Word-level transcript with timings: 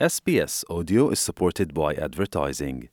SBS 0.00 0.64
Audio 0.68 1.12
is 1.12 1.20
supported 1.20 1.72
by 1.72 1.94
advertising. 1.94 2.88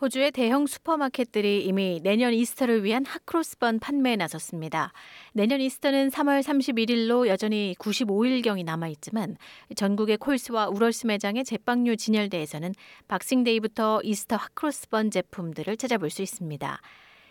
호주의 0.00 0.30
대형 0.30 0.68
슈퍼마켓들이 0.68 1.64
이미 1.64 1.98
내년 2.00 2.32
Easter를 2.32 2.84
위한 2.84 3.04
hot 3.04 3.25
cross 3.25 3.59
bun 3.59 3.80
판매에 3.80 4.14
나섰습니다. 4.14 4.92
내년 5.32 5.60
Easter는 5.60 6.10
3월 6.10 6.40
31일로 6.44 7.26
여전히 7.26 7.74
95일경이 7.80 8.64
남아있지만 8.64 9.36
전국의 9.74 10.18
Coles와 10.18 10.68
Woolworths 10.68 11.08
매장의 11.08 11.44
제빵류 11.44 11.96
진열대에서는 11.96 12.74
박싱데이부터 13.08 14.02
이스터 14.04 14.36
핫크로스번 14.36 15.10
제품들을 15.10 15.76
찾아볼 15.78 16.10
수 16.10 16.22
있습니다. 16.22 16.80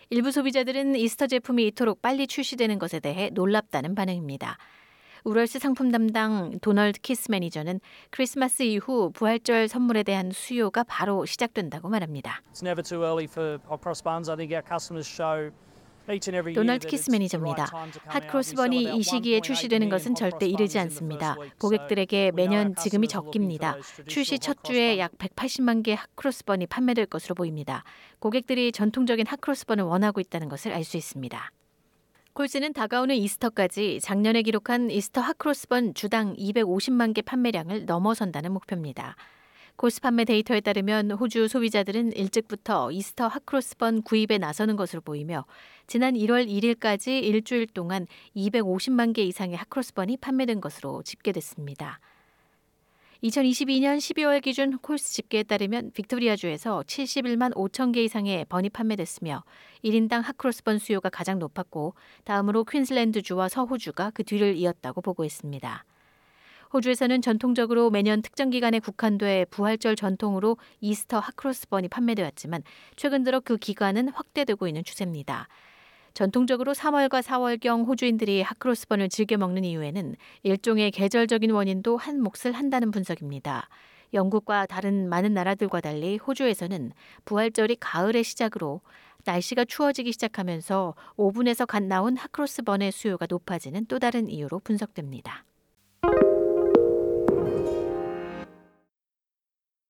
일부 0.10 0.30
소비자들은 0.30 0.98
Easter 0.98 1.28
제품이 1.28 1.68
이토록 1.68 2.02
빨리 2.02 2.28
출시되는 2.28 2.80
것에 2.80 3.00
대해 3.00 3.30
놀랍다는 3.32 3.96
반응입니다. 3.96 4.58
우럴스 5.24 5.60
상품 5.60 5.92
담당 5.92 6.60
도널드 6.60 7.00
키스 7.00 7.32
매니저는 7.32 7.80
크리스마스 8.10 8.64
이후 8.64 9.10
부활절 9.14 9.70
선물에 9.70 10.04
대한 10.04 10.32
수요가 10.32 10.84
바로 10.84 11.26
시작된다고 11.26 11.88
말합니다. 11.90 12.42
It's 12.52 12.62
never 12.62 12.84
too 12.84 13.02
early 13.04 13.26
for 13.26 13.60
hot 13.70 13.82
cross 13.82 14.04
buns. 14.04 14.30
I 14.30 14.36
think 14.36 14.54
our 14.54 14.64
customers 14.68 15.08
show 15.10 15.52
each 16.12 16.28
and 16.28 16.36
every 16.36 16.52
year 16.52 16.56
도널드 16.56 16.88
키스 16.88 17.10
매니저입니다. 17.10 17.64
right 17.64 17.72
time 17.72 17.92
to 17.94 18.02
come 18.02 18.12
핫 18.12 18.16
out. 18.16 18.26
We 18.26 18.32
크로스번이 18.32 18.76
sell 18.76 18.88
about 18.88 19.00
이 19.00 19.04
시기에 19.04 19.40
1.8 19.40 19.44
출시되는 19.44 19.90
것은 19.90 20.16
절대 20.16 20.46
이르지 20.46 20.78
않습니다. 20.80 21.38
고객들에게 21.58 22.32
매년 22.36 22.76
지금이 22.76 23.08
적깁니다. 23.08 23.78
출시 24.08 24.40
첫 24.40 24.62
주에. 24.66 25.00
약 25.00 25.18
180만 25.18 25.84
개의 25.84 25.96
핫크로스번이 25.96 26.68
판매될 26.68 27.06
것으로 27.06 27.36
보입니다. 27.36 27.86
고객들이 28.20 28.74
전통적인 28.74 29.26
핫크로스번을 29.28 29.86
원하고 29.86 30.20
있다는 30.20 30.50
것을 30.50 30.74
알 30.74 30.84
수 30.84 30.98
있습니다. 30.98 31.50
Coles는 32.34 32.74
다가오는 32.74 33.16
Easter까지 33.16 34.00
작년에 34.02 34.42
기록한 34.42 34.90
Easter 34.90 35.22
hot 35.22 35.41
cross 35.41 35.74
bun 35.74 35.94
주당 35.94 36.36
250만 36.36 37.14
개 37.14 37.22
판매량을 37.22 37.86
넘어선다는 37.86 38.52
목표입니다. 38.52 39.16
Coles 39.76 40.02
판매 40.02 40.26
데이터에 40.26 40.60
따르면 40.60 41.12
호주 41.12 41.48
소비자들은 41.48 42.14
일찍부터 42.14 42.92
Easter 42.92 43.28
hot 43.28 43.48
cross 43.48 43.82
bun 43.82 44.02
구입에 44.02 44.40
나서는 44.40 44.78
것으로 44.78 45.02
보이며 45.02 45.46
지난 45.86 46.16
1월 46.16 46.48
1일까지 46.48 47.24
일주일 47.24 47.68
동안 47.68 48.08
250만 48.36 49.14
개 49.14 49.22
이상의 49.22 49.56
hot 49.56 49.71
cross 49.71 49.97
bun이 49.97 50.18
판매된 50.18 50.60
것으로 50.60 51.04
집계됐습니다. 51.04 52.00
2022년 53.24 54.00
12월 54.00 54.42
기준 54.42 54.78
Coles 54.80 55.14
집계에 55.14 55.44
따르면 55.44 55.92
빅토리아주에서 55.94 56.84
71만 56.86 57.54
5천 57.54 57.94
개 57.94 58.04
이상의 58.04 58.44
bun이 58.50 58.70
판매됐으며 58.70 59.46
1인당 59.86 60.22
핫크로스번 60.24 60.78
수요가 60.78 61.10
가장 61.10 61.40
높았고 61.40 61.94
다음으로 62.26 62.66
퀸슬랜드주와 62.66 63.48
서호주가 63.48 64.12
그 64.14 64.26
뒤를 64.26 64.58
이었다고 64.58 65.02
보고했습니다. 65.02 65.86
호주에서는 66.74 67.22
전통적으로 67.22 67.90
매년 67.92 68.22
특정 68.22 68.50
기간에 68.50 68.80
국한돼 68.80 69.46
부활절 69.52 69.96
전통으로 69.96 70.58
이스터 70.82 71.20
핫크로스번이 71.20 71.88
판매되어 71.88 72.26
왔지만 72.26 72.62
최근 72.98 73.24
들어 73.24 73.40
그 73.40 73.56
기간은 73.56 74.10
확대되고 74.10 74.68
있는 74.68 74.84
추세입니다. 74.84 75.48
전통적으로 76.14 76.74
3월과 76.74 77.24
4월경 77.24 77.88
호주인들이 77.88 78.44
핫크로스번을 78.44 79.10
즐겨 79.10 79.38
먹는 79.38 79.64
이유에는 79.64 80.16
일종의 80.44 80.92
계절적인 80.92 81.50
원인도 81.52 81.98
한 81.98 82.22
몫을 82.22 82.54
한다는 82.54 82.92
분석입니다. 82.92 83.68
영국과 84.14 84.68
다른 84.68 85.10
많은 85.10 85.34
나라들과 85.34 85.82
달리 85.82 86.18
호주에서는 86.18 86.92
부활절이 87.26 87.78
가을의 87.80 88.24
시작으로 88.24 88.82
날씨가 89.26 89.66
추워지기 89.66 90.12
시작하면서 90.12 90.94
오븐에서 91.16 91.66
갓 91.66 91.82
나온 91.82 92.16
핫크로스번의 92.18 92.92
수요가 92.92 93.26
높아지는 93.28 93.86
또 93.88 93.98
다른 93.98 94.30
이유로 94.30 94.60
분석됩니다. 94.60 95.46